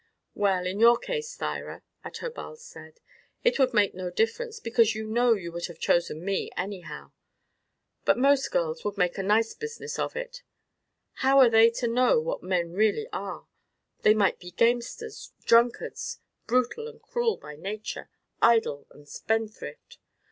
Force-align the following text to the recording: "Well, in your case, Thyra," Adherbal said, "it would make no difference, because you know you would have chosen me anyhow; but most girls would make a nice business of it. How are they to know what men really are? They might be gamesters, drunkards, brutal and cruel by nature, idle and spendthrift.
"Well, 0.33 0.65
in 0.65 0.79
your 0.79 0.97
case, 0.97 1.35
Thyra," 1.37 1.83
Adherbal 2.03 2.55
said, 2.57 2.99
"it 3.43 3.59
would 3.59 3.71
make 3.71 3.93
no 3.93 4.09
difference, 4.09 4.59
because 4.59 4.95
you 4.95 5.05
know 5.05 5.33
you 5.33 5.51
would 5.51 5.67
have 5.67 5.77
chosen 5.77 6.25
me 6.25 6.49
anyhow; 6.57 7.11
but 8.03 8.17
most 8.17 8.49
girls 8.49 8.83
would 8.83 8.97
make 8.97 9.19
a 9.19 9.21
nice 9.21 9.53
business 9.53 9.99
of 9.99 10.15
it. 10.15 10.41
How 11.21 11.37
are 11.37 11.51
they 11.51 11.69
to 11.69 11.87
know 11.87 12.19
what 12.19 12.41
men 12.41 12.73
really 12.73 13.07
are? 13.13 13.47
They 14.01 14.15
might 14.15 14.39
be 14.39 14.49
gamesters, 14.53 15.33
drunkards, 15.45 16.19
brutal 16.47 16.87
and 16.87 16.99
cruel 16.99 17.37
by 17.37 17.55
nature, 17.55 18.09
idle 18.41 18.87
and 18.89 19.07
spendthrift. 19.07 19.99